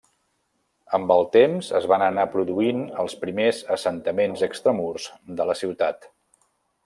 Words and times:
Amb 0.97 1.11
el 1.15 1.25
temps 1.35 1.67
es 1.79 1.85
van 1.91 2.05
anar 2.05 2.23
produint 2.35 2.81
els 3.03 3.17
primers 3.25 3.59
assentaments 3.77 4.45
extramurs 4.49 5.07
de 5.41 5.49
la 5.51 5.59
ciutat. 5.61 6.09